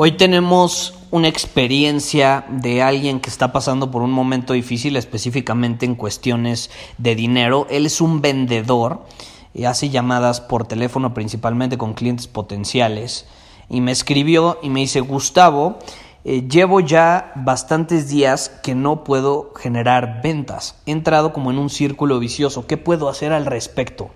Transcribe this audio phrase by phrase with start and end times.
[0.00, 5.96] Hoy tenemos una experiencia de alguien que está pasando por un momento difícil, específicamente en
[5.96, 7.66] cuestiones de dinero.
[7.68, 9.02] Él es un vendedor
[9.52, 13.26] y hace llamadas por teléfono principalmente con clientes potenciales.
[13.68, 15.80] Y me escribió y me dice, Gustavo,
[16.24, 20.76] eh, llevo ya bastantes días que no puedo generar ventas.
[20.86, 22.68] He entrado como en un círculo vicioso.
[22.68, 24.10] ¿Qué puedo hacer al respecto?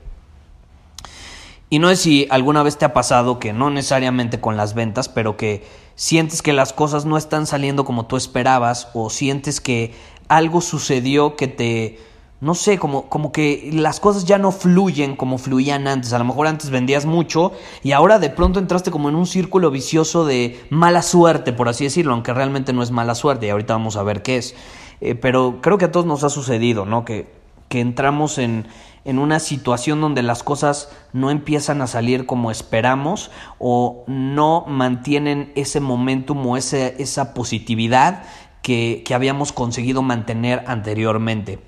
[1.72, 5.08] Y no sé si alguna vez te ha pasado que no necesariamente con las ventas,
[5.08, 9.94] pero que sientes que las cosas no están saliendo como tú esperabas o sientes que
[10.28, 11.98] algo sucedió que te,
[12.42, 16.12] no sé, como, como que las cosas ya no fluyen como fluían antes.
[16.12, 19.70] A lo mejor antes vendías mucho y ahora de pronto entraste como en un círculo
[19.70, 23.72] vicioso de mala suerte, por así decirlo, aunque realmente no es mala suerte y ahorita
[23.72, 24.54] vamos a ver qué es.
[25.00, 27.06] Eh, pero creo que a todos nos ha sucedido, ¿no?
[27.06, 27.41] Que,
[27.72, 28.68] que entramos en
[29.04, 35.52] en una situación donde las cosas no empiezan a salir como esperamos o no mantienen
[35.56, 38.24] ese momentum o esa positividad
[38.62, 41.58] que, que habíamos conseguido mantener anteriormente.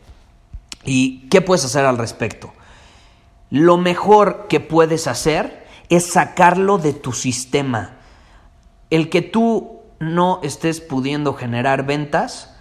[0.84, 2.52] ¿Y qué puedes hacer al respecto?
[3.50, 7.96] Lo mejor que puedes hacer es sacarlo de tu sistema.
[8.90, 12.54] El que tú no estés pudiendo generar ventas,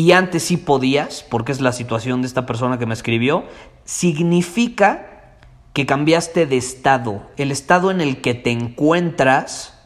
[0.00, 3.44] y antes sí podías, porque es la situación de esta persona que me escribió,
[3.84, 5.34] significa
[5.74, 7.26] que cambiaste de estado.
[7.36, 9.78] El estado en el que te encuentras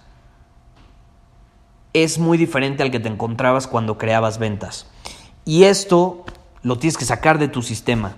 [1.95, 4.87] es muy diferente al que te encontrabas cuando creabas ventas.
[5.45, 6.25] Y esto
[6.63, 8.15] lo tienes que sacar de tu sistema.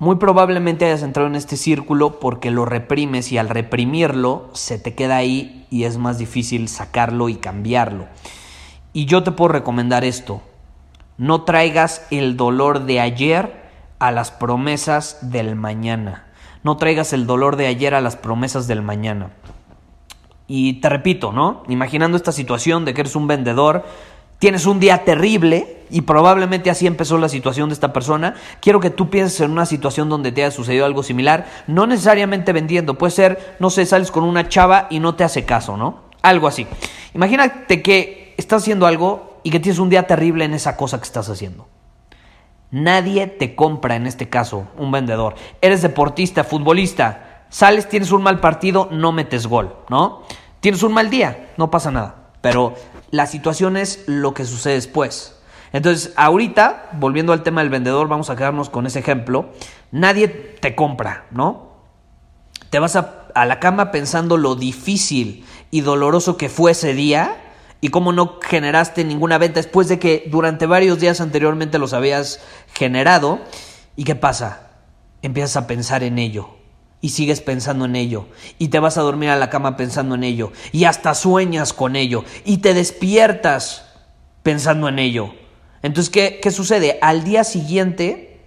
[0.00, 4.96] Muy probablemente hayas entrado en este círculo porque lo reprimes y al reprimirlo se te
[4.96, 8.06] queda ahí y es más difícil sacarlo y cambiarlo.
[8.92, 10.42] Y yo te puedo recomendar esto.
[11.16, 13.64] No traigas el dolor de ayer
[13.98, 16.26] a las promesas del mañana.
[16.62, 19.30] No traigas el dolor de ayer a las promesas del mañana.
[20.46, 21.62] Y te repito, ¿no?
[21.68, 23.84] Imaginando esta situación de que eres un vendedor,
[24.38, 28.34] tienes un día terrible y probablemente así empezó la situación de esta persona.
[28.60, 32.52] Quiero que tú pienses en una situación donde te haya sucedido algo similar, no necesariamente
[32.52, 36.00] vendiendo, puede ser, no sé, sales con una chava y no te hace caso, ¿no?
[36.22, 36.66] Algo así.
[37.14, 41.04] Imagínate que estás haciendo algo y que tienes un día terrible en esa cosa que
[41.04, 41.68] estás haciendo.
[42.72, 45.36] Nadie te compra en este caso, un vendedor.
[45.60, 50.22] Eres deportista, futbolista, sales, tienes un mal partido, no metes gol, ¿no?
[50.58, 52.32] Tienes un mal día, no pasa nada.
[52.40, 52.74] Pero
[53.10, 55.38] la situación es lo que sucede después.
[55.72, 59.50] Entonces, ahorita, volviendo al tema del vendedor, vamos a quedarnos con ese ejemplo.
[59.92, 61.74] Nadie te compra, ¿no?
[62.70, 67.43] Te vas a, a la cama pensando lo difícil y doloroso que fue ese día
[67.84, 72.40] y cómo no generaste ninguna venta después de que durante varios días anteriormente los habías
[72.72, 73.40] generado.
[73.94, 74.70] ¿Y qué pasa?
[75.20, 76.48] Empiezas a pensar en ello
[77.02, 78.24] y sigues pensando en ello
[78.58, 81.94] y te vas a dormir a la cama pensando en ello y hasta sueñas con
[81.94, 83.84] ello y te despiertas
[84.42, 85.34] pensando en ello.
[85.82, 86.98] Entonces, ¿qué, qué sucede?
[87.02, 88.40] Al día siguiente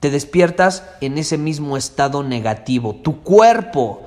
[0.00, 2.96] te despiertas en ese mismo estado negativo.
[2.96, 4.06] Tu cuerpo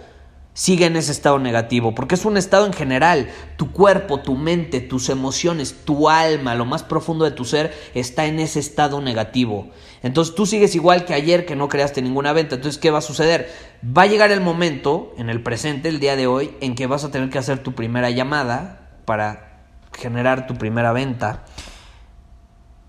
[0.53, 3.29] sigue en ese estado negativo, porque es un estado en general.
[3.55, 8.25] Tu cuerpo, tu mente, tus emociones, tu alma, lo más profundo de tu ser está
[8.25, 9.69] en ese estado negativo.
[10.01, 12.55] Entonces tú sigues igual que ayer que no creaste ninguna venta.
[12.55, 13.49] Entonces, ¿qué va a suceder?
[13.85, 17.03] Va a llegar el momento, en el presente, el día de hoy, en que vas
[17.03, 19.63] a tener que hacer tu primera llamada para
[19.97, 21.45] generar tu primera venta.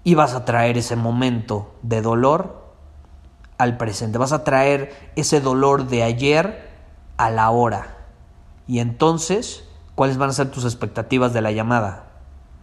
[0.03, 2.75] Y vas a traer ese momento de dolor
[3.59, 4.19] al presente.
[4.19, 6.70] Vas a traer ese dolor de ayer
[7.21, 7.99] a la hora.
[8.67, 9.65] Y entonces,
[9.95, 12.07] ¿cuáles van a ser tus expectativas de la llamada?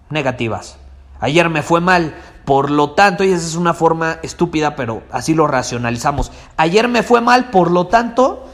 [0.09, 0.80] Negativas.
[1.19, 5.36] Ayer me fue mal, por lo tanto, y esa es una forma estúpida, pero así
[5.36, 6.31] lo racionalizamos.
[6.57, 8.48] Ayer me fue mal, por lo tanto,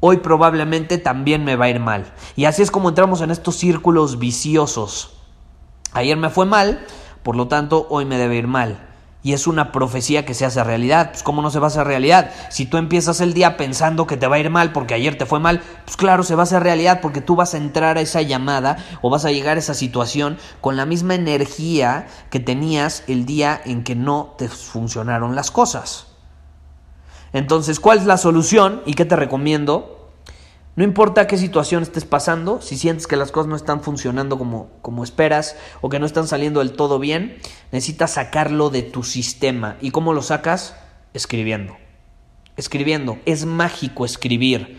[0.00, 2.06] hoy probablemente también me va a ir mal.
[2.36, 5.18] Y así es como entramos en estos círculos viciosos.
[5.92, 6.86] Ayer me fue mal,
[7.22, 8.89] por lo tanto hoy me debe ir mal.
[9.22, 11.10] Y es una profecía que se hace realidad.
[11.10, 12.30] Pues ¿cómo no se va a hacer realidad?
[12.48, 15.26] Si tú empiezas el día pensando que te va a ir mal porque ayer te
[15.26, 18.00] fue mal, pues claro, se va a hacer realidad porque tú vas a entrar a
[18.00, 23.04] esa llamada o vas a llegar a esa situación con la misma energía que tenías
[23.08, 26.06] el día en que no te funcionaron las cosas.
[27.32, 29.99] Entonces, ¿cuál es la solución y qué te recomiendo?
[30.76, 34.70] No importa qué situación estés pasando, si sientes que las cosas no están funcionando como,
[34.82, 37.38] como esperas o que no están saliendo del todo bien,
[37.72, 39.76] necesitas sacarlo de tu sistema.
[39.80, 40.76] ¿Y cómo lo sacas?
[41.12, 41.76] Escribiendo.
[42.56, 43.18] Escribiendo.
[43.26, 44.78] Es mágico escribir.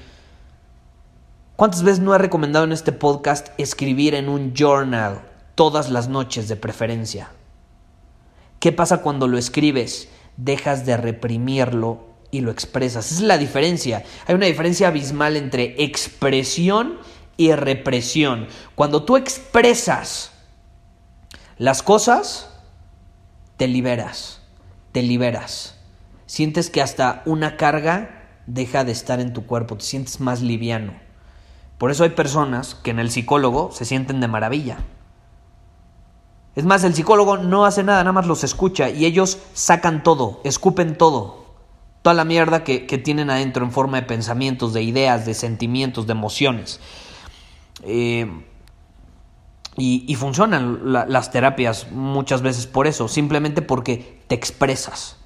[1.57, 5.21] ¿Cuántas veces no he recomendado en este podcast escribir en un journal
[5.55, 7.31] todas las noches de preferencia?
[8.61, 10.07] ¿Qué pasa cuando lo escribes?
[10.37, 13.05] Dejas de reprimirlo y lo expresas.
[13.11, 14.03] Esa es la diferencia.
[14.25, 16.97] Hay una diferencia abismal entre expresión
[17.37, 18.47] y represión.
[18.75, 20.31] Cuando tú expresas
[21.57, 22.49] las cosas,
[23.57, 24.41] te liberas,
[24.91, 25.75] te liberas.
[26.25, 30.93] Sientes que hasta una carga deja de estar en tu cuerpo, te sientes más liviano.
[31.77, 34.79] Por eso hay personas que en el psicólogo se sienten de maravilla.
[36.55, 40.41] Es más, el psicólogo no hace nada, nada más los escucha y ellos sacan todo,
[40.43, 41.40] escupen todo,
[42.01, 46.11] toda la mierda que, tienen adentro en forma de pensamientos, de ideas, de sentimientos, de
[46.13, 46.79] emociones.
[47.83, 48.27] Eh,
[49.77, 55.17] y, funcionan las terapias muchas veces por eso, simplemente porque te expresas.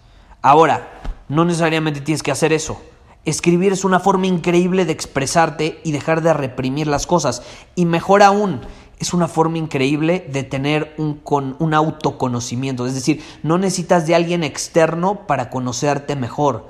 [0.41, 2.81] Ahora, no necesariamente tienes que hacer eso.
[3.25, 7.41] Escribir es una forma increíble de expresarte y dejar de reprimir las cosas.
[7.73, 8.61] Y mejor aún,
[8.99, 12.87] es una forma increíble de tener un, con, un autoconocimiento.
[12.87, 16.67] Es decir, no necesitas de alguien externo para conocerte mejor.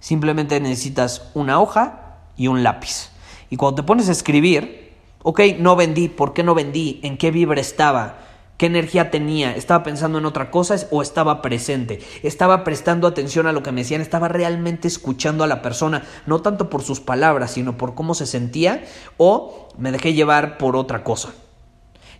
[0.00, 3.10] Simplemente necesitas una hoja y un lápiz.
[3.50, 4.92] Y cuando te pones a escribir,
[5.22, 7.00] ok, no vendí, ¿por qué no vendí?
[7.02, 8.18] ¿En qué vibra estaba?
[8.56, 9.56] ¿Qué energía tenía?
[9.56, 12.00] ¿Estaba pensando en otra cosa o estaba presente?
[12.22, 14.00] ¿Estaba prestando atención a lo que me decían?
[14.00, 16.04] ¿Estaba realmente escuchando a la persona?
[16.26, 18.84] No tanto por sus palabras, sino por cómo se sentía
[19.16, 21.32] o me dejé llevar por otra cosa.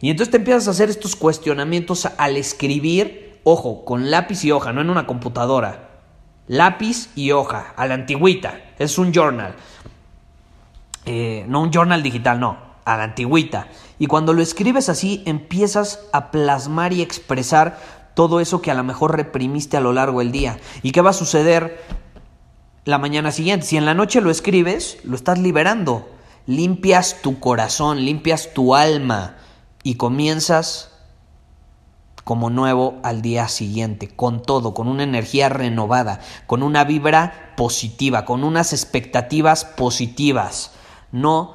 [0.03, 4.73] Y entonces te empiezas a hacer estos cuestionamientos al escribir, ojo, con lápiz y hoja,
[4.73, 5.91] no en una computadora.
[6.49, 8.61] Lápiz y hoja, a la antigüita.
[8.81, 9.55] Es un journal.
[11.07, 13.69] Eh, no un journal digital, no, a la antigüita.
[14.01, 17.79] Y cuando lo escribes así, empiezas a plasmar y expresar
[18.15, 20.59] todo eso que a lo mejor reprimiste a lo largo del día.
[20.83, 21.81] ¿Y qué va a suceder
[22.85, 23.67] la mañana siguiente?
[23.67, 26.11] Si en la noche lo escribes, lo estás liberando.
[26.49, 29.37] Limpias tu corazón, limpias tu alma
[29.83, 30.91] y comienzas
[32.25, 38.25] como nuevo al día siguiente, con todo, con una energía renovada, con una vibra positiva,
[38.25, 40.73] con unas expectativas positivas.
[41.11, 41.55] No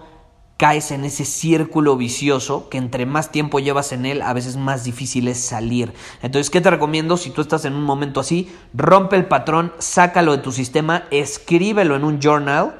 [0.57, 4.83] caes en ese círculo vicioso que entre más tiempo llevas en él, a veces más
[4.83, 5.93] difícil es salir.
[6.21, 7.15] Entonces, ¿qué te recomiendo?
[7.15, 11.95] Si tú estás en un momento así, rompe el patrón, sácalo de tu sistema, escríbelo
[11.95, 12.75] en un journal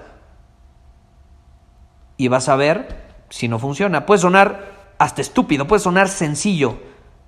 [2.18, 4.06] y vas a ver si no funciona.
[4.06, 6.80] Puede sonar hasta estúpido, puede sonar sencillo,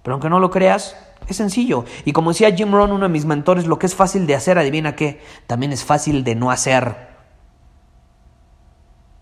[0.04, 0.96] pero aunque no lo creas,
[1.28, 1.86] es sencillo.
[2.06, 4.58] Y como decía Jim Rohn, uno de mis mentores, lo que es fácil de hacer,
[4.58, 7.10] adivina qué, también es fácil de no hacer.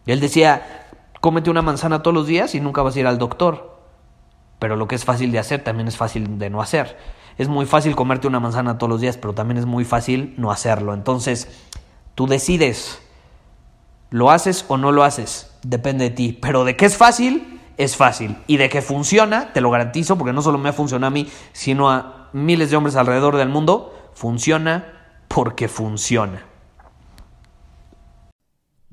[0.05, 0.87] Él decía,
[1.19, 3.77] cómete una manzana todos los días y nunca vas a ir al doctor.
[4.59, 6.97] Pero lo que es fácil de hacer también es fácil de no hacer.
[7.37, 10.51] Es muy fácil comerte una manzana todos los días, pero también es muy fácil no
[10.51, 10.93] hacerlo.
[10.93, 11.47] Entonces,
[12.15, 12.99] tú decides,
[14.09, 15.51] ¿lo haces o no lo haces?
[15.61, 16.37] Depende de ti.
[16.41, 18.35] Pero de qué es fácil, es fácil.
[18.47, 21.27] Y de que funciona, te lo garantizo, porque no solo me ha funcionado a mí,
[21.53, 26.45] sino a miles de hombres alrededor del mundo, funciona porque funciona.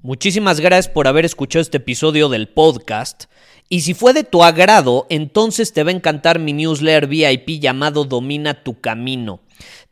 [0.03, 3.25] Muchísimas gracias por haber escuchado este episodio del podcast.
[3.71, 8.05] Y si fue de tu agrado, entonces te va a encantar mi newsletter VIP llamado
[8.05, 9.41] Domina tu Camino.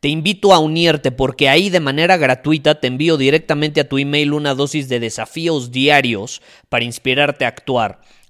[0.01, 4.35] Te invito a unirte porque ahí de manera gratuita te envío directamente a tu email
[4.35, 8.03] una dosis de desafíos diarios para inspirarte a actuar.